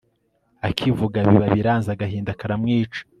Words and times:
akivuga, 0.67 1.17
biba 1.27 1.47
biranze 1.55 1.87
agahinda 1.91 2.37
karamwica 2.39 2.99